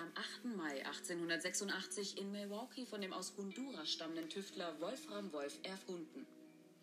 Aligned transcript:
am 0.00 0.10
8. 0.14 0.56
Mai 0.56 0.86
1886 0.86 2.16
in 2.16 2.32
Milwaukee 2.32 2.86
von 2.86 3.02
dem 3.02 3.12
aus 3.12 3.34
Honduras 3.36 3.92
stammenden 3.92 4.30
Tüftler 4.30 4.80
Wolfram 4.80 5.30
Wolf 5.32 5.58
erfunden. 5.62 6.26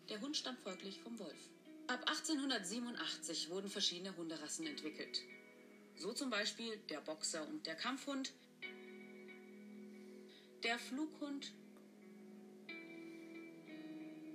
Der 0.08 0.20
Hund 0.20 0.36
stammt 0.36 0.60
folglich 0.60 1.00
vom 1.00 1.18
Wolf. 1.18 1.50
Ab 1.88 2.00
1887 2.06 3.50
wurden 3.50 3.68
verschiedene 3.68 4.16
Hunderassen 4.16 4.66
entwickelt. 4.66 5.22
So 5.96 6.12
zum 6.12 6.30
Beispiel 6.30 6.76
der 6.90 7.00
Boxer 7.00 7.46
und 7.48 7.66
der 7.66 7.74
Kampfhund, 7.74 8.32
der 10.62 10.78
Flughund, 10.78 11.52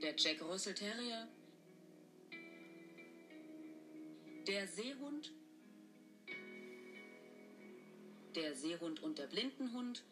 der 0.02 0.14
Jack 0.18 0.42
Russell 0.42 0.74
Terrier, 0.74 1.30
der 4.46 4.68
Seehund, 4.68 5.32
der 8.36 8.56
Seehund 8.56 9.02
und 9.04 9.20
der 9.20 9.28
Blindenhund, 9.28 10.04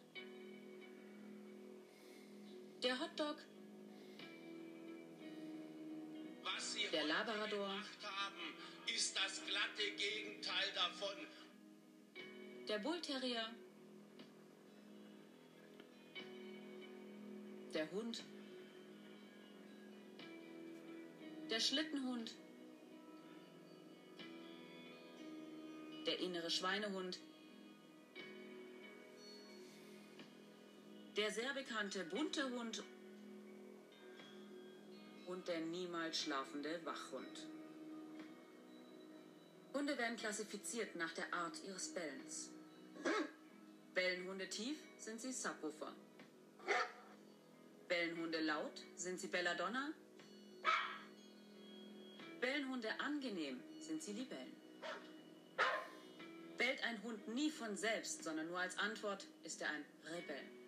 der 2.84 3.00
Hotdog, 3.00 3.38
Was 6.44 6.74
Sie 6.74 6.88
Der 6.92 7.06
Labrador. 7.06 7.68
gemacht 7.68 8.04
haben, 8.04 8.54
ist 8.94 9.16
das 9.16 9.42
glatte 9.46 9.92
Gegenteil 9.98 10.72
davon. 10.76 11.16
der 12.68 12.80
Bullterrier, 12.80 13.50
der 17.74 17.92
Hund, 17.92 18.24
der 21.50 21.60
Schlittenhund, 21.60 22.34
der 26.06 26.20
innere 26.20 26.50
Schweinehund, 26.50 27.20
der 31.22 31.30
sehr 31.30 31.54
bekannte 31.54 32.04
bunte 32.06 32.50
Hund 32.50 32.82
und 35.28 35.48
der 35.48 35.60
niemals 35.60 36.20
schlafende 36.20 36.84
Wachhund. 36.84 37.46
Hunde 39.72 39.96
werden 40.00 40.18
klassifiziert 40.18 40.96
nach 40.96 41.14
der 41.14 41.32
Art 41.32 41.54
ihres 41.68 41.94
Bellens. 41.94 42.50
Bellen 43.94 44.28
Hunde 44.28 44.50
tief, 44.50 44.80
sind 44.98 45.22
sie 45.22 45.32
Subwoofer. 45.32 45.94
Bellen 47.88 48.18
Hunde 48.18 48.42
laut, 48.42 48.82
sind 48.96 49.20
sie 49.20 49.28
Belladonna. 49.28 49.92
Bellen 52.40 52.68
Hunde 52.68 53.00
angenehm, 53.00 53.62
sind 53.80 54.02
sie 54.02 54.14
Libellen. 54.14 54.56
Bellt 56.58 56.84
ein 56.84 57.04
Hund 57.04 57.28
nie 57.28 57.52
von 57.52 57.78
selbst, 57.78 58.24
sondern 58.24 58.48
nur 58.48 58.58
als 58.58 58.76
Antwort, 58.80 59.28
ist 59.44 59.62
er 59.62 59.70
ein 59.70 59.86
Rebell. 60.08 60.61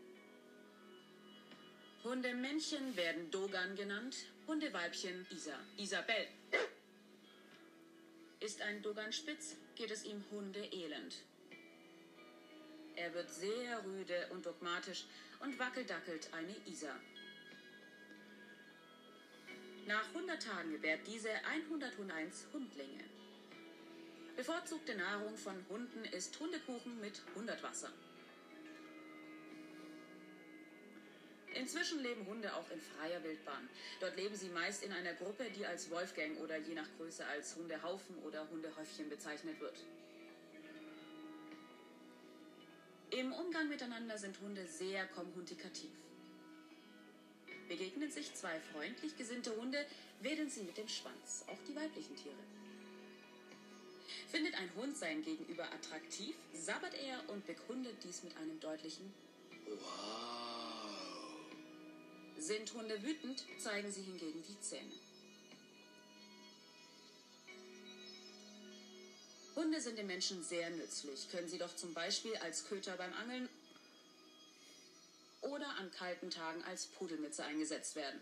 Hundemännchen 2.04 2.98
werden 2.98 3.32
Dogan 3.32 3.78
genannt, 3.78 4.26
Hundeweibchen 4.46 5.26
Isa. 5.30 5.58
Isabel. 5.78 6.28
Ist 8.42 8.62
ein 8.62 8.82
Dogan 8.82 9.14
spitz, 9.14 9.56
geht 9.76 9.90
es 9.90 10.04
ihm 10.04 10.22
Hundeelend. 10.30 11.16
Er 12.98 13.14
wird 13.14 13.30
sehr 13.30 13.86
rüde 13.86 14.28
und 14.32 14.46
dogmatisch 14.46 15.06
und 15.40 15.58
wackeldackelt 15.58 16.28
eine 16.34 16.54
Isa. 16.66 16.94
Nach 19.88 20.06
100 20.10 20.44
Tagen 20.44 20.74
gebärt 20.74 21.08
diese 21.08 21.30
101 21.46 22.48
Hundlinge. 22.52 23.06
Bevorzugte 24.36 24.96
Nahrung 24.96 25.38
von 25.38 25.56
Hunden 25.70 26.04
ist 26.04 26.38
Hundekuchen 26.38 27.00
mit 27.00 27.22
Hundertwasser. 27.34 27.94
Inzwischen 31.56 32.02
leben 32.02 32.26
Hunde 32.26 32.56
auch 32.56 32.70
in 32.72 32.82
freier 32.82 33.24
Wildbahn. 33.24 33.70
Dort 34.00 34.16
leben 34.16 34.36
sie 34.36 34.50
meist 34.50 34.84
in 34.84 34.92
einer 34.92 35.14
Gruppe, 35.14 35.46
die 35.56 35.66
als 35.66 35.90
Wolfgang 35.92 36.40
oder 36.40 36.58
je 36.58 36.74
nach 36.74 36.88
Größe 36.98 37.26
als 37.26 37.56
Hundehaufen 37.56 38.18
oder 38.24 38.50
Hundehäufchen 38.50 39.10
bezeichnet 39.10 39.60
wird. 39.60 39.78
Im 43.12 43.32
Umgang 43.32 43.70
miteinander 43.70 44.18
sind 44.18 44.40
Hunde 44.42 44.66
sehr 44.66 45.06
kommunikativ. 45.08 45.92
Begegnen 47.68 48.10
sich 48.10 48.34
zwei 48.34 48.60
freundlich 48.72 49.16
gesinnte 49.16 49.56
Hunde, 49.56 49.86
wedeln 50.22 50.50
sie 50.50 50.64
mit 50.64 50.78
dem 50.78 50.88
Schwanz, 50.88 51.46
auch 51.48 51.60
die 51.68 51.76
weiblichen 51.76 52.16
Tiere. 52.16 52.36
Findet 54.32 54.56
ein 54.56 54.74
Hund 54.76 54.98
sein 54.98 55.24
Gegenüber 55.24 55.66
attraktiv, 55.72 56.36
sabbert 56.54 56.96
er 56.96 57.30
und 57.30 57.46
bekundet 57.46 58.04
dies 58.04 58.24
mit 58.24 58.36
einem 58.38 58.60
deutlichen 58.60 59.14
Sind 62.44 62.74
Hunde 62.74 63.02
wütend, 63.02 63.42
zeigen 63.58 63.90
sie 63.90 64.02
hingegen 64.02 64.44
die 64.44 64.60
Zähne. 64.60 64.92
Hunde 69.56 69.80
sind 69.80 69.98
den 69.98 70.08
Menschen 70.08 70.44
sehr 70.44 70.70
nützlich, 70.72 71.32
können 71.32 71.48
sie 71.48 71.58
doch 71.58 71.74
zum 71.74 71.94
Beispiel 71.94 72.36
als 72.36 72.66
Köter 72.66 72.98
beim 72.98 73.14
Angeln 73.14 73.48
oder 75.40 75.70
an 75.80 75.90
kalten 75.92 76.30
Tagen 76.32 76.62
als 76.64 76.88
Pudelmütze 76.88 77.46
eingesetzt 77.46 77.96
werden. 77.96 78.20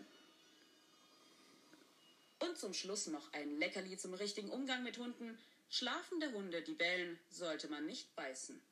Und 2.38 2.56
zum 2.56 2.74
Schluss 2.74 3.08
noch 3.08 3.32
ein 3.32 3.58
Leckerli 3.58 3.98
zum 3.98 4.14
richtigen 4.14 4.50
Umgang 4.50 4.84
mit 4.84 4.98
Hunden. 4.98 5.36
Schlafende 5.68 6.30
Hunde, 6.30 6.62
die 6.62 6.74
bellen, 6.74 7.18
sollte 7.28 7.66
man 7.66 7.86
nicht 7.86 8.14
beißen. 8.14 8.62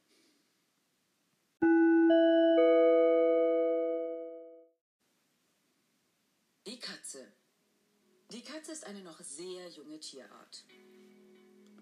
Katze 8.51 8.73
ist 8.73 8.85
eine 8.85 9.01
noch 9.03 9.21
sehr 9.21 9.69
junge 9.69 10.01
Tierart. 10.01 10.65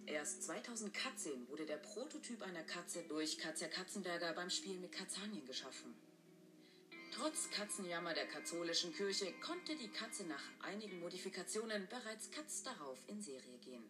Erst 0.05 0.43
2014 0.43 1.49
wurde 1.49 1.65
der 1.65 1.79
Prototyp 1.79 2.43
einer 2.43 2.63
Katze 2.63 3.05
durch 3.09 3.39
Katja 3.39 3.69
Katzenberger 3.69 4.35
beim 4.35 4.51
Spiel 4.51 4.79
mit 4.79 4.93
Kastanien 4.93 5.47
geschaffen. 5.47 5.95
Trotz 7.15 7.49
Katzenjammer 7.51 8.13
der 8.13 8.27
katholischen 8.27 8.93
Kirche 8.93 9.33
konnte 9.41 9.77
die 9.77 9.89
Katze 9.89 10.25
nach 10.25 10.43
einigen 10.61 11.01
Modifikationen 11.01 11.89
bereits 11.89 12.31
Katz 12.31 12.63
darauf 12.63 12.99
in 13.07 13.23
Serie 13.23 13.59
gehen. 13.65 13.89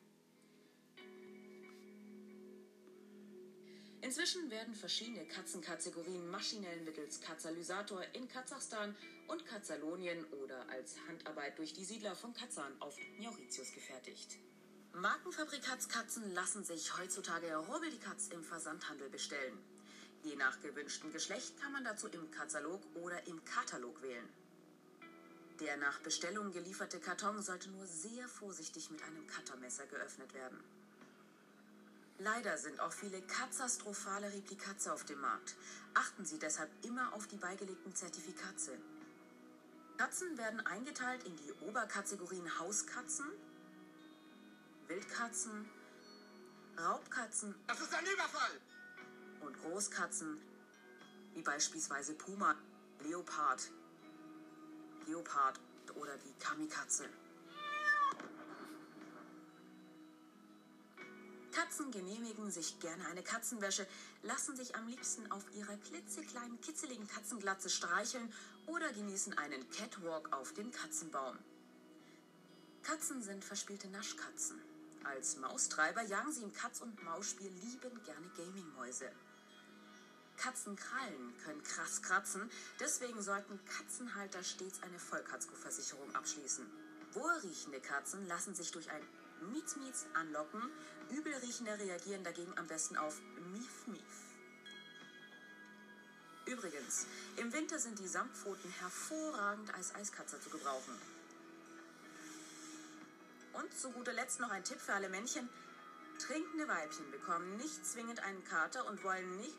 Inzwischen 4.00 4.48
werden 4.48 4.75
verschiedene 4.75 5.26
Katzenkategorien 5.26 6.31
maschinell 6.31 6.81
mittels 6.82 7.20
Katalysator 7.20 8.03
in 8.12 8.28
Kasachstan 8.28 8.94
und 9.26 9.44
Katalonien 9.44 10.25
oder 10.42 10.69
als 10.70 10.97
Handarbeit 11.09 11.59
durch 11.59 11.72
die 11.72 11.84
Siedler 11.84 12.14
von 12.14 12.32
Kazan 12.32 12.81
auf 12.81 12.97
Mauritius 13.19 13.72
gefertigt. 13.72 14.38
Markenfabrikatskatzen 14.92 16.32
lassen 16.32 16.64
sich 16.64 16.97
heutzutage 16.97 17.54
rubbeldi-katz 17.56 18.28
im 18.28 18.44
Versandhandel 18.44 19.10
bestellen. 19.10 19.59
Je 20.22 20.36
nach 20.36 20.60
gewünschtem 20.60 21.12
Geschlecht 21.12 21.60
kann 21.60 21.72
man 21.72 21.84
dazu 21.84 22.06
im 22.09 22.30
Katalog 22.30 22.82
oder 22.94 23.26
im 23.26 23.44
Katalog 23.44 24.00
wählen. 24.03 24.28
Der 25.60 25.76
nach 25.76 25.98
Bestellung 26.00 26.53
gelieferte 26.53 27.00
Karton 27.00 27.42
sollte 27.42 27.69
nur 27.70 27.86
sehr 27.86 28.28
vorsichtig 28.28 28.91
mit 28.91 29.03
einem 29.03 29.26
Cuttermesser 29.26 29.86
geöffnet 29.86 30.32
werden. 30.34 30.62
Leider 32.20 32.58
sind 32.58 32.80
auch 32.80 32.92
viele 32.92 33.22
katastrophale 33.22 34.32
Replikatze 34.32 34.92
auf 34.92 35.04
dem 35.04 35.20
Markt. 35.20 35.54
Achten 35.94 36.24
Sie 36.24 36.38
deshalb 36.38 36.68
immer 36.84 37.12
auf 37.14 37.28
die 37.28 37.36
beigelegten 37.36 37.94
Zertifikate. 37.94 38.76
Katzen 39.98 40.36
werden 40.36 40.60
eingeteilt 40.66 41.22
in 41.24 41.36
die 41.36 41.52
Oberkategorien 41.68 42.59
Hauskatzen, 42.59 43.26
Wildkatzen, 44.88 45.68
Raubkatzen 46.76 47.54
Das 47.66 47.80
ist 47.80 47.94
ein 47.94 48.06
Überfall! 48.06 48.60
und 49.41 49.56
Großkatzen, 49.62 50.41
wie 51.34 51.42
beispielsweise 51.42 52.14
Puma, 52.14 52.56
Leopard, 53.04 53.71
Leopard 55.06 55.60
oder 55.94 56.16
die 56.18 56.34
Kamikatze. 56.38 57.09
Katzen 61.59 61.91
genehmigen 61.91 62.53
sich 62.53 62.78
gerne 62.78 63.05
eine 63.07 63.25
Katzenwäsche, 63.25 63.84
lassen 64.22 64.55
sich 64.55 64.77
am 64.77 64.87
liebsten 64.87 65.28
auf 65.33 65.43
ihrer 65.57 65.77
klitzekleinen, 65.77 66.60
kitzeligen 66.60 67.09
Katzenglatze 67.09 67.69
streicheln 67.69 68.33
oder 68.66 68.93
genießen 68.93 69.37
einen 69.37 69.69
Catwalk 69.71 70.33
auf 70.33 70.55
dem 70.55 70.71
Katzenbaum. 70.71 71.37
Katzen 72.84 73.22
sind 73.22 73.45
verspielte 73.45 73.89
Naschkatzen. 73.89 74.63
Als 75.03 75.37
Maustreiber 75.39 76.03
jagen 76.03 76.31
sie 76.31 76.45
im 76.45 76.53
Katz- 76.53 76.81
und 76.81 77.03
Mausspiel 77.03 77.51
liebend 77.51 78.05
gerne 78.05 78.28
Gamingmäuse. 78.37 79.10
Katzenkrallen 80.37 81.37
können 81.45 81.65
krass 81.65 82.03
kratzen, 82.03 82.49
deswegen 82.78 83.21
sollten 83.21 83.59
Katzenhalter 83.65 84.45
stets 84.45 84.81
eine 84.84 85.01
Vollkaskoversicherung 85.01 86.15
abschließen. 86.15 86.65
Wohlriechende 87.15 87.81
Katzen 87.81 88.28
lassen 88.28 88.55
sich 88.55 88.71
durch 88.71 88.89
ein 88.93 89.03
Mietz 89.42 90.06
anlocken, 90.14 90.62
übelriechende 91.10 91.78
reagieren 91.78 92.24
dagegen 92.24 92.56
am 92.58 92.66
besten 92.66 92.96
auf 92.96 93.20
Mief 93.52 93.86
Mief. 93.86 94.28
Übrigens, 96.46 97.06
im 97.36 97.52
Winter 97.52 97.78
sind 97.78 97.98
die 97.98 98.08
Samtpfoten 98.08 98.70
hervorragend 98.70 99.74
als 99.74 99.94
Eiskatzer 99.94 100.40
zu 100.40 100.48
gebrauchen. 100.48 100.98
Und 103.52 103.74
zu 103.76 103.90
guter 103.90 104.12
Letzt 104.12 104.40
noch 104.40 104.50
ein 104.50 104.64
Tipp 104.64 104.80
für 104.80 104.94
alle 104.94 105.08
Männchen. 105.08 105.48
Trinkende 106.18 106.66
Weibchen 106.66 107.10
bekommen 107.10 107.56
nicht 107.56 107.86
zwingend 107.86 108.20
einen 108.20 108.44
Kater 108.44 108.86
und 108.86 109.04
wollen 109.04 109.36
nicht 109.36 109.56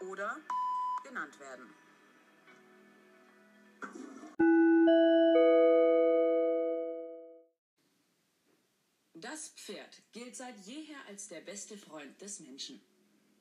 oder 0.00 0.38
genannt 1.02 1.38
werden. 1.40 1.68
Das 9.20 9.48
Pferd 9.48 10.00
gilt 10.12 10.36
seit 10.36 10.56
jeher 10.64 11.04
als 11.08 11.26
der 11.26 11.40
beste 11.40 11.76
Freund 11.76 12.20
des 12.20 12.38
Menschen. 12.38 12.80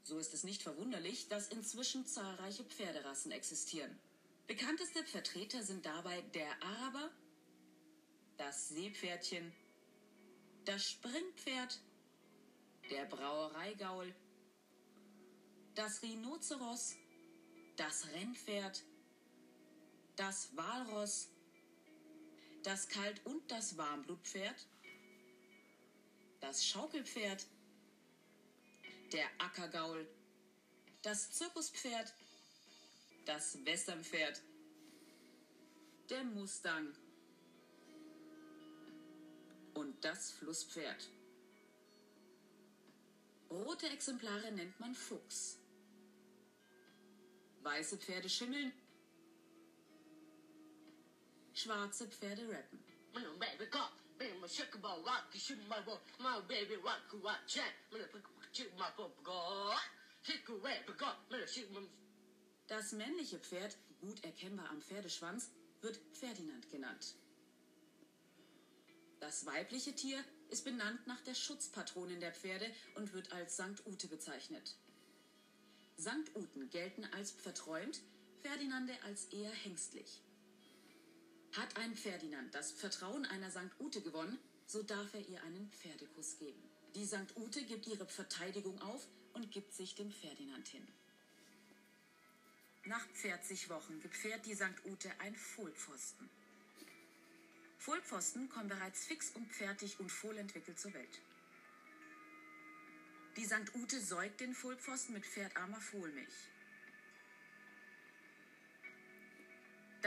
So 0.02 0.18
ist 0.18 0.34
es 0.34 0.44
nicht 0.44 0.64
verwunderlich, 0.64 1.28
dass 1.28 1.50
inzwischen 1.50 2.06
zahlreiche 2.08 2.64
Pferderassen 2.64 3.32
existieren. 3.32 4.00
Bekannteste 4.48 5.04
Vertreter 5.04 5.62
sind 5.62 5.86
dabei 5.86 6.22
der 6.34 6.52
Araber, 6.64 7.12
das 8.38 8.70
Seepferdchen, 8.70 9.54
das 10.66 10.84
Springpferd, 10.84 11.80
der 12.90 13.06
Brauereigaul, 13.06 14.16
das 15.76 16.02
Rhinoceros, 16.02 16.96
das 17.76 18.08
Rennpferd, 18.14 18.84
das 20.16 20.56
Walross, 20.56 21.30
das 22.64 22.88
Kalt- 22.88 23.24
und 23.26 23.52
das 23.52 23.78
Warmblutpferd, 23.78 24.68
das 26.40 26.66
Schaukelpferd, 26.66 27.46
der 29.12 29.26
Ackergaul, 29.38 30.08
das 31.02 31.32
Zirkuspferd, 31.32 32.14
das 33.26 33.64
Westernpferd, 33.66 34.42
der 36.10 36.24
Mustang 36.24 36.94
und 39.74 40.04
das 40.04 40.32
Flusspferd. 40.32 41.10
Rote 43.50 43.90
Exemplare 43.90 44.52
nennt 44.52 44.80
man 44.80 44.94
Fuchs. 44.94 45.60
Weiße 47.62 47.98
Pferde 47.98 48.30
schimmeln, 48.30 48.72
schwarze 51.54 52.08
Pferde 52.08 52.48
rappen. 52.50 52.88
Das 62.68 62.92
männliche 62.92 63.40
Pferd, 63.40 63.78
gut 64.02 64.24
erkennbar 64.24 64.70
am 64.70 64.82
Pferdeschwanz, 64.82 65.52
wird 65.82 66.00
Ferdinand 66.14 66.70
genannt. 66.70 67.16
Das 69.20 69.46
weibliche 69.46 69.94
Tier 69.96 70.24
ist 70.50 70.64
benannt 70.66 71.06
nach 71.08 71.22
der 71.22 71.34
Schutzpatronin 71.34 72.20
der 72.20 72.34
Pferde 72.34 72.72
und 72.96 73.14
wird 73.14 73.32
als 73.32 73.58
Sankt 73.58 73.86
Ute 73.86 74.08
bezeichnet. 74.08 74.76
Sankt 75.96 76.36
Uten 76.36 76.70
gelten 76.70 77.06
als 77.06 77.32
verträumt, 77.32 78.02
Ferdinande 78.42 78.94
als 79.04 79.26
eher 79.26 79.52
hengstlich. 79.52 80.22
Hat 81.54 81.76
ein 81.78 81.96
Ferdinand 81.96 82.54
das 82.54 82.72
Vertrauen 82.72 83.26
einer 83.26 83.50
Sankt 83.50 83.80
Ute 83.80 84.02
gewonnen, 84.02 84.38
so 84.66 84.84
darf 84.84 85.14
er 85.14 85.28
ihr 85.28 85.42
einen 85.44 85.72
Pferdekuss 85.72 86.38
geben. 86.38 86.62
Die 86.96 87.06
Sankt 87.06 87.36
Ute 87.38 87.64
gibt 87.64 87.88
ihre 87.88 88.06
Verteidigung 88.06 88.80
auf 88.82 89.08
und 89.34 89.52
gibt 89.52 89.74
sich 89.74 89.96
dem 89.96 90.12
Ferdinand 90.12 90.68
hin. 90.68 90.88
Nach 92.86 93.06
40 93.14 93.70
Wochen 93.70 94.00
gebärt 94.02 94.46
die 94.46 94.54
Sankt 94.54 94.86
Ute 94.86 95.12
ein 95.20 95.36
Fohlpfosten. 95.36 96.30
Fohlpfosten 97.78 98.50
kommen 98.50 98.70
bereits 98.70 99.06
fix 99.06 99.32
und 99.32 99.52
fertig 99.52 100.00
und 100.00 100.10
fohlentwickelt 100.10 100.80
zur 100.80 100.94
Welt. 100.94 101.22
Die 103.38 103.46
St. 103.46 103.76
Ute 103.76 104.02
säugt 104.02 104.40
den 104.40 104.54
Fohlpfosten 104.54 105.14
mit 105.14 105.26
pferdarmer 105.26 105.80
Fohlmilch. 105.80 106.34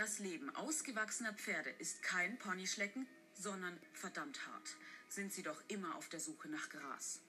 Das 0.00 0.19
Leben 0.19 0.49
ausgewachsener 0.56 1.35
Pferde 1.35 1.69
ist 1.79 2.02
kein 2.02 2.38
Ponyschlecken, 2.38 3.06
sondern 3.35 3.79
verdammt 3.93 4.47
hart. 4.47 4.76
Sind 5.11 5.31
sie 5.31 5.43
doch 5.43 5.62
immer 5.69 5.94
auf 5.94 6.08
der 6.08 6.20
Suche 6.20 6.49
nach 6.49 6.70
Gras. 6.70 7.20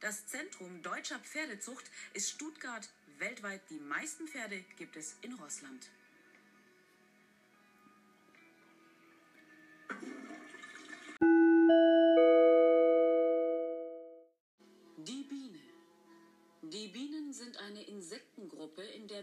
Das 0.00 0.26
Zentrum 0.26 0.82
deutscher 0.82 1.20
Pferdezucht 1.20 1.88
ist 2.14 2.30
Stuttgart. 2.30 2.88
Weltweit 3.18 3.60
die 3.70 3.78
meisten 3.78 4.26
Pferde 4.26 4.60
gibt 4.76 4.96
es 4.96 5.14
in 5.22 5.34
Russland. 5.34 5.88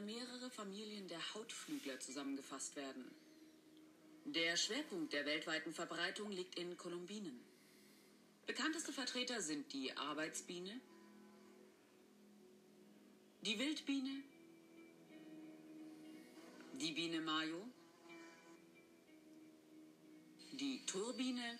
Mehrere 0.01 0.49
Familien 0.49 1.07
der 1.07 1.33
Hautflügler 1.33 1.99
zusammengefasst 1.99 2.75
werden. 2.75 3.05
Der 4.25 4.55
Schwerpunkt 4.55 5.13
der 5.13 5.25
weltweiten 5.25 5.73
Verbreitung 5.73 6.31
liegt 6.31 6.57
in 6.59 6.77
Kolumbinen. 6.77 7.39
Bekannteste 8.45 8.91
Vertreter 8.91 9.41
sind 9.41 9.71
die 9.73 9.95
Arbeitsbiene, 9.95 10.79
die 13.41 13.57
Wildbiene, 13.57 14.23
die 16.73 16.91
Biene 16.91 17.21
Mayo, 17.21 17.65
die 20.53 20.85
Turbine, 20.85 21.59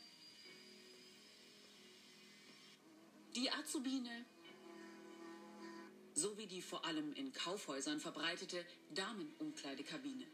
die 3.36 3.50
Azubine 3.52 4.26
sowie 6.22 6.46
die 6.46 6.62
vor 6.62 6.86
allem 6.86 7.14
in 7.14 7.34
Kaufhäusern 7.34 8.00
verbreitete 8.00 8.64
Damenumkleidekabine. 8.94 10.28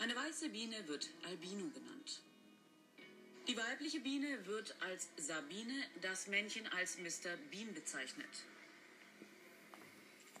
Eine 0.00 0.16
weiße 0.16 0.48
Biene 0.48 0.86
wird 0.88 1.08
Albino 1.22 1.68
genannt. 1.70 2.20
Die 3.46 3.56
weibliche 3.56 4.00
Biene 4.00 4.44
wird 4.46 4.74
als 4.80 5.08
Sabine, 5.16 5.84
das 6.02 6.26
Männchen 6.26 6.66
als 6.68 6.98
Mr. 6.98 7.36
Bean 7.50 7.72
bezeichnet. 7.74 8.34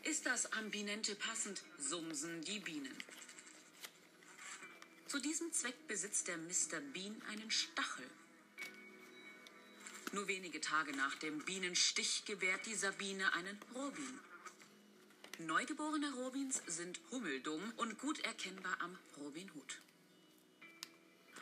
Ist 0.02 0.26
das 0.26 0.52
Ambinente 0.52 1.14
passend, 1.14 1.62
sumsen 1.78 2.42
die 2.42 2.58
Bienen. 2.58 2.96
Zu 5.06 5.20
diesem 5.20 5.52
Zweck 5.52 5.86
besitzt 5.86 6.28
der 6.28 6.36
Mr. 6.38 6.80
Bean 6.92 7.22
einen 7.28 7.50
Stachel. 7.50 8.10
Nur 10.14 10.28
wenige 10.28 10.60
Tage 10.60 10.92
nach 10.92 11.16
dem 11.16 11.40
Bienenstich 11.40 12.24
gewährt 12.24 12.66
die 12.66 12.76
Sabine 12.76 13.32
einen 13.32 13.58
Robin. 13.74 14.20
Neugeborene 15.40 16.14
Robins 16.14 16.62
sind 16.68 17.00
hummeldumm 17.10 17.72
und 17.78 17.98
gut 17.98 18.20
erkennbar 18.20 18.80
am 18.80 18.96
Robinhut. 19.16 19.80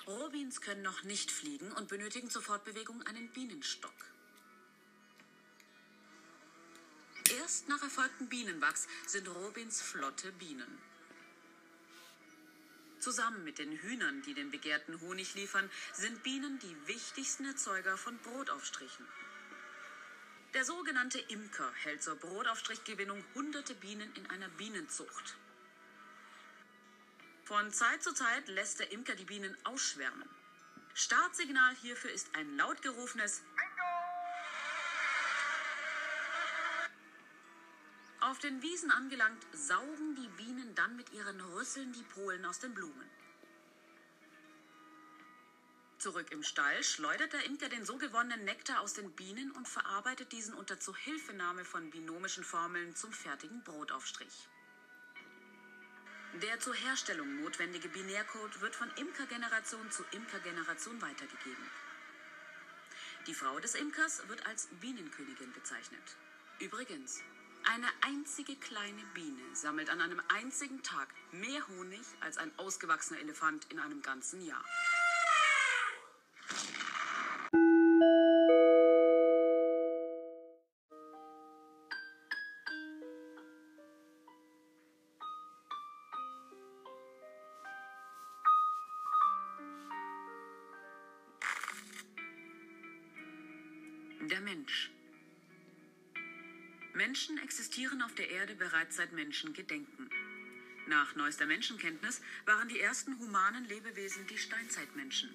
Robins 0.07 0.63
können 0.63 0.81
noch 0.81 1.03
nicht 1.03 1.31
fliegen 1.31 1.71
und 1.73 1.89
benötigen 1.89 2.31
zur 2.31 2.41
Fortbewegung 2.41 3.03
einen 3.03 3.31
Bienenstock. 3.33 3.93
Erst 7.41 7.69
nach 7.69 7.83
erfolgtem 7.83 8.31
Bienenwachs 8.31 8.89
sind 9.07 9.29
Robins 9.29 9.83
flotte 9.83 10.33
Bienen. 10.33 10.79
Zusammen 13.03 13.43
mit 13.43 13.59
den 13.59 13.73
Hühnern, 13.73 14.23
die 14.23 14.33
den 14.33 14.53
begehrten 14.53 15.01
Honig 15.01 15.35
liefern, 15.35 15.69
sind 15.93 16.23
Bienen 16.23 16.61
die 16.61 16.87
wichtigsten 16.87 17.45
Erzeuger 17.45 17.97
von 17.97 18.17
Brotaufstrichen. 18.19 19.05
Der 20.55 20.65
sogenannte 20.65 21.19
Imker 21.19 21.69
hält 21.83 22.01
zur 22.01 22.15
Brotaufstrichgewinnung 22.15 23.25
hunderte 23.35 23.75
Bienen 23.75 24.09
in 24.15 24.31
einer 24.31 24.49
Bienenzucht. 24.51 25.37
Von 27.43 27.73
Zeit 27.73 28.05
zu 28.05 28.15
Zeit 28.15 28.47
lässt 28.47 28.79
der 28.79 28.93
Imker 28.93 29.17
die 29.17 29.25
Bienen 29.25 29.57
ausschwärmen. 29.65 30.29
Startsignal 30.95 31.75
hierfür 31.83 32.13
ist 32.13 32.29
ein 32.37 32.57
laut 32.57 32.83
gerufenes 32.83 33.43
Auf 38.23 38.39
den 38.39 38.63
Wiesen 38.63 38.93
angelangt, 38.93 39.45
saugen 39.53 40.15
die 40.15 40.29
Bienen 40.29 40.77
dann 40.77 40.95
mit 40.95 41.13
ihren 41.13 41.41
Rüsseln 41.41 41.93
die 41.93 42.05
Polen 42.05 42.45
aus 42.45 42.61
den 42.61 42.73
Blumen. 42.73 43.11
Zurück 45.99 46.31
im 46.31 46.45
Stall 46.45 46.85
schleudert 46.85 47.33
der 47.33 47.45
Imker 47.47 47.69
den 47.69 47.85
so 47.85 47.97
gewonnenen 47.97 48.45
Nektar 48.45 48.81
aus 48.81 48.95
den 48.95 49.11
Bienen 49.11 49.51
und 49.51 49.67
verarbeitet 49.67 50.31
diesen 50.31 50.55
unter 50.55 50.79
Zuhilfenahme 50.79 51.65
von 51.65 51.91
binomischen 51.91 52.45
Formeln 52.45 52.95
zum 52.95 53.13
fertigen 53.13 53.65
Brotaufstrich. 53.65 54.49
Der 56.43 56.61
zur 56.61 56.75
Herstellung 56.75 57.43
notwendige 57.43 57.89
Binärcode 57.89 58.61
wird 58.61 58.77
von 58.77 58.91
Imkergeneration 58.99 59.91
zu 59.91 60.05
Imkergeneration 60.13 61.03
weitergegeben. 61.03 61.71
Die 63.27 63.35
Frau 63.35 63.59
des 63.59 63.75
Imkers 63.75 64.29
wird 64.29 64.47
als 64.47 64.69
Bienenkönigin 64.81 65.53
bezeichnet. 65.53 66.17
Übrigens, 66.61 67.21
eine 67.67 67.87
einzige 68.01 68.57
kleine 68.57 69.03
Biene 69.15 69.43
sammelt 69.55 69.91
an 69.91 70.01
einem 70.01 70.21
einzigen 70.35 70.83
Tag 70.83 71.09
mehr 71.33 71.67
Honig 71.69 72.01
als 72.21 72.39
ein 72.39 72.51
ausgewachsener 72.59 73.21
Elefant 73.21 73.67
in 73.71 73.79
einem 73.79 74.03
ganzen 74.03 74.45
Jahr. 74.45 74.65
Der 94.31 94.41
Mensch. 94.41 94.92
Menschen 97.03 97.37
existieren 97.39 98.01
auf 98.01 98.15
der 98.15 98.31
Erde 98.31 98.55
bereits 98.55 98.95
seit 98.95 99.13
Menschengedenken. 99.13 100.09
Nach 100.87 101.17
neuester 101.17 101.47
Menschenkenntnis 101.47 102.23
waren 102.47 102.69
die 102.69 102.79
ersten 102.79 103.19
humanen 103.19 103.65
Lebewesen 103.65 104.25
die 104.29 104.39
Steinzeitmenschen. 104.39 105.31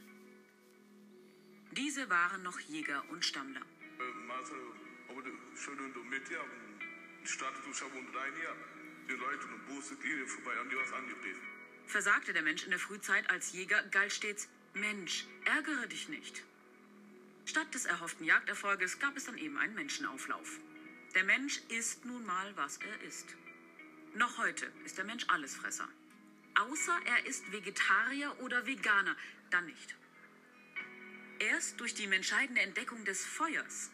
Diese 1.72 2.10
waren 2.10 2.42
noch 2.44 2.58
Jäger 2.62 3.04
und 3.10 3.26
Stammler. 3.26 3.64
Versagte 11.86 12.32
der 12.32 12.44
Mensch 12.44 12.64
in 12.64 12.70
der 12.70 12.80
Frühzeit 12.80 13.30
als 13.30 13.52
Jäger, 13.52 13.84
galt 13.92 14.14
stets 14.14 14.48
Mensch, 14.74 15.26
ärgere 15.44 15.88
dich 15.88 16.08
nicht. 16.08 16.44
Statt 17.44 17.74
des 17.74 17.84
erhofften 17.84 18.26
Jagderfolges 18.26 19.00
gab 19.00 19.18
es 19.18 19.26
dann 19.26 19.38
eben 19.38 19.58
einen 19.58 19.76
Menschenauflauf. 19.76 20.62
Der 21.18 21.24
Mensch 21.24 21.62
ist 21.70 22.06
nun 22.06 22.24
mal, 22.28 22.56
was 22.58 22.78
er 22.78 23.02
ist. 23.02 23.26
Noch 24.14 24.38
heute 24.38 24.72
ist 24.86 25.00
der 25.00 25.04
Mensch 25.04 25.26
Allesfresser. 25.28 25.90
Außer 26.54 26.96
er 27.06 27.26
ist 27.26 27.52
Vegetarier 27.52 28.40
oder 28.42 28.68
Veganer, 28.68 29.16
dann 29.50 29.66
nicht. 29.66 29.96
Erst 31.40 31.80
durch 31.80 31.96
die 31.96 32.04
entscheidende 32.04 32.62
Entdeckung 32.62 33.04
des 33.04 33.26
Feuers 33.26 33.90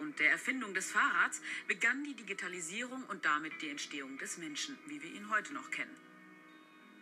und 0.00 0.18
der 0.18 0.30
Erfindung 0.30 0.74
des 0.74 0.90
Fahrrads 0.90 1.40
begann 1.68 2.04
die 2.04 2.16
Digitalisierung 2.16 3.02
und 3.04 3.24
damit 3.24 3.62
die 3.62 3.70
Entstehung 3.70 4.18
des 4.18 4.36
Menschen, 4.36 4.78
wie 4.88 5.02
wir 5.02 5.10
ihn 5.10 5.30
heute 5.30 5.54
noch 5.54 5.70
kennen. 5.70 5.96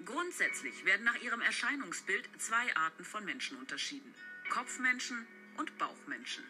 Grundsätzlich 0.05 0.85
werden 0.85 1.03
nach 1.03 1.21
ihrem 1.23 1.41
Erscheinungsbild 1.41 2.29
zwei 2.39 2.77
Arten 2.77 3.05
von 3.05 3.25
Menschen 3.25 3.59
unterschieden. 3.59 4.15
Kopfmenschen 4.49 5.27
und 5.57 5.77
Bauchmenschen. 5.77 6.45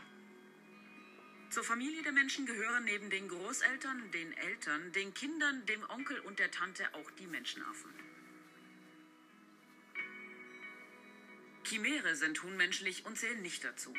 Zur 1.50 1.64
Familie 1.64 2.02
der 2.02 2.12
Menschen 2.12 2.44
gehören 2.44 2.84
neben 2.84 3.08
den 3.08 3.28
Großeltern, 3.28 4.10
den 4.10 4.32
Eltern, 4.32 4.92
den 4.92 5.14
Kindern, 5.14 5.64
dem 5.66 5.88
Onkel 5.88 6.18
und 6.20 6.38
der 6.38 6.50
Tante 6.50 6.92
auch 6.94 7.10
die 7.12 7.26
Menschenaffen. 7.26 7.90
Chimäre 11.64 12.14
sind 12.14 12.42
unmenschlich 12.44 13.04
und 13.06 13.16
zählen 13.16 13.42
nicht 13.42 13.64
dazu. 13.64 13.94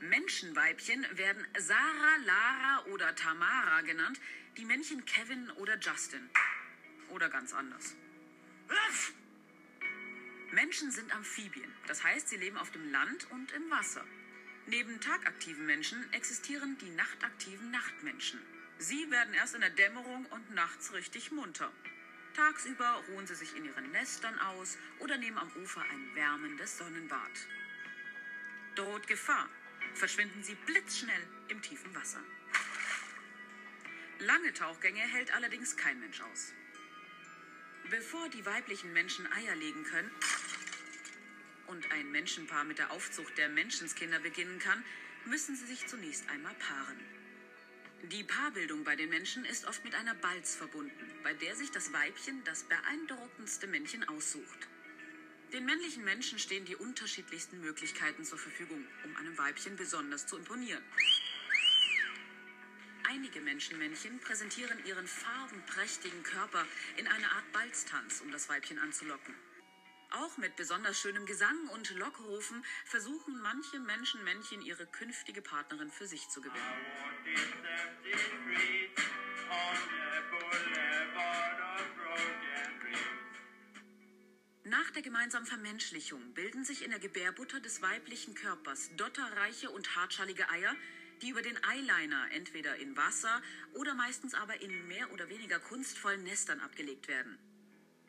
Menschenweibchen 0.00 1.06
werden 1.16 1.46
Sarah, 1.58 2.16
Lara 2.24 2.84
oder 2.86 3.14
Tamara 3.14 3.82
genannt, 3.82 4.20
die 4.56 4.64
Männchen 4.64 5.04
Kevin 5.04 5.50
oder 5.52 5.78
Justin. 5.78 6.28
Oder 7.10 7.28
ganz 7.28 7.52
anders. 7.52 7.94
Menschen 10.52 10.90
sind 10.90 11.14
Amphibien, 11.14 11.72
das 11.86 12.02
heißt, 12.02 12.28
sie 12.28 12.36
leben 12.36 12.56
auf 12.56 12.70
dem 12.70 12.90
Land 12.90 13.30
und 13.30 13.52
im 13.52 13.70
Wasser. 13.70 14.04
Neben 14.66 15.00
tagaktiven 15.00 15.66
Menschen 15.66 16.12
existieren 16.12 16.78
die 16.78 16.90
nachtaktiven 16.90 17.70
Nachtmenschen. 17.70 18.40
Sie 18.78 19.10
werden 19.10 19.34
erst 19.34 19.54
in 19.54 19.60
der 19.60 19.70
Dämmerung 19.70 20.24
und 20.26 20.50
nachts 20.54 20.92
richtig 20.92 21.32
munter. 21.32 21.70
Tagsüber 22.34 23.02
ruhen 23.08 23.26
sie 23.26 23.34
sich 23.34 23.56
in 23.56 23.64
ihren 23.64 23.90
Nestern 23.90 24.38
aus 24.38 24.78
oder 25.00 25.18
nehmen 25.18 25.38
am 25.38 25.50
Ufer 25.62 25.82
ein 25.82 26.14
wärmendes 26.14 26.78
Sonnenbad. 26.78 27.30
Droht 28.76 29.06
Gefahr, 29.06 29.48
verschwinden 29.94 30.42
sie 30.42 30.54
blitzschnell 30.54 31.26
im 31.48 31.60
tiefen 31.60 31.94
Wasser. 31.94 32.22
Lange 34.20 34.52
Tauchgänge 34.54 35.00
hält 35.00 35.34
allerdings 35.34 35.76
kein 35.76 35.98
Mensch 35.98 36.20
aus. 36.20 36.52
Bevor 37.90 38.28
die 38.28 38.46
weiblichen 38.46 38.92
Menschen 38.92 39.30
Eier 39.32 39.56
legen 39.56 39.84
können 39.84 40.10
und 41.72 41.90
ein 41.90 42.10
Menschenpaar 42.12 42.64
mit 42.64 42.78
der 42.78 42.90
Aufzucht 42.92 43.36
der 43.38 43.48
Menschenskinder 43.48 44.18
beginnen 44.20 44.58
kann, 44.58 44.84
müssen 45.24 45.56
sie 45.56 45.64
sich 45.64 45.86
zunächst 45.86 46.28
einmal 46.28 46.54
paaren. 46.54 47.00
Die 48.10 48.24
Paarbildung 48.24 48.84
bei 48.84 48.94
den 48.94 49.08
Menschen 49.08 49.44
ist 49.46 49.64
oft 49.64 49.82
mit 49.82 49.94
einer 49.94 50.14
Balz 50.14 50.54
verbunden, 50.54 51.10
bei 51.22 51.32
der 51.32 51.56
sich 51.56 51.70
das 51.70 51.92
Weibchen 51.92 52.44
das 52.44 52.64
beeindruckendste 52.64 53.66
Männchen 53.66 54.06
aussucht. 54.06 54.68
Den 55.52 55.64
männlichen 55.64 56.04
Menschen 56.04 56.38
stehen 56.38 56.66
die 56.66 56.76
unterschiedlichsten 56.76 57.60
Möglichkeiten 57.60 58.24
zur 58.24 58.38
Verfügung, 58.38 58.86
um 59.04 59.16
einem 59.16 59.38
Weibchen 59.38 59.76
besonders 59.76 60.26
zu 60.26 60.36
imponieren. 60.36 60.82
Einige 63.04 63.40
Menschenmännchen 63.40 64.18
präsentieren 64.20 64.84
ihren 64.84 65.06
farbenprächtigen 65.06 66.22
Körper 66.22 66.66
in 66.96 67.06
einer 67.06 67.32
Art 67.32 67.50
Balztanz, 67.52 68.20
um 68.20 68.30
das 68.30 68.48
Weibchen 68.48 68.78
anzulocken. 68.78 69.34
Auch 70.20 70.36
mit 70.36 70.56
besonders 70.56 71.00
schönem 71.00 71.24
Gesang 71.24 71.68
und 71.68 71.90
Lockrufen 71.94 72.62
versuchen 72.84 73.40
manche 73.40 73.80
Menschenmännchen 73.80 74.60
ihre 74.60 74.86
künftige 74.86 75.40
Partnerin 75.40 75.90
für 75.90 76.06
sich 76.06 76.28
zu 76.28 76.42
gewinnen. 76.42 76.62
Nach 84.64 84.90
der 84.90 85.02
gemeinsamen 85.02 85.46
Vermenschlichung 85.46 86.34
bilden 86.34 86.64
sich 86.64 86.84
in 86.84 86.90
der 86.90 87.00
Gebärbutter 87.00 87.60
des 87.60 87.80
weiblichen 87.80 88.34
Körpers 88.34 88.90
dotterreiche 88.96 89.70
und 89.70 89.96
hartschallige 89.96 90.48
Eier, 90.50 90.76
die 91.22 91.30
über 91.30 91.40
den 91.40 91.58
Eyeliner 91.64 92.30
entweder 92.32 92.76
in 92.76 92.96
Wasser 92.98 93.40
oder 93.72 93.94
meistens 93.94 94.34
aber 94.34 94.60
in 94.60 94.86
mehr 94.88 95.10
oder 95.12 95.30
weniger 95.30 95.58
kunstvollen 95.58 96.22
Nestern 96.22 96.60
abgelegt 96.60 97.08
werden. 97.08 97.38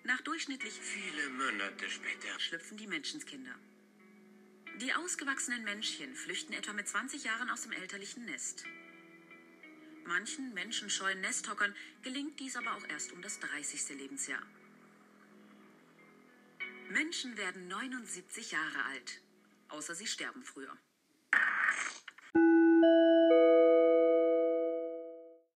Nach 0.06 0.20
durchschnittlich 0.22 0.74
viele 0.74 1.30
Monate 1.30 1.90
später 1.90 2.38
schlüpfen 2.38 2.76
die 2.78 2.88
Menschenskinder. 2.88 3.56
Die 4.82 4.94
ausgewachsenen 4.94 5.64
Männchen 5.64 6.14
flüchten 6.14 6.52
etwa 6.52 6.74
mit 6.74 6.90
20 6.90 7.24
Jahren 7.24 7.50
aus 7.50 7.62
dem 7.62 7.72
elterlichen 7.72 8.26
Nest. 8.26 8.66
Manchen 10.06 10.54
menschenscheuen 10.54 11.22
Nesthockern 11.22 11.74
gelingt 12.02 12.38
dies 12.42 12.58
aber 12.58 12.76
auch 12.76 12.84
erst 12.90 13.14
um 13.14 13.22
das 13.22 13.40
30. 13.40 13.98
Lebensjahr. 13.98 14.44
Menschen 16.90 17.38
werden 17.38 17.70
79 17.70 18.52
Jahre 18.52 18.84
alt, 18.86 19.22
außer 19.70 19.96
sie 19.96 20.08
sterben 20.08 20.44
früher. 20.44 20.78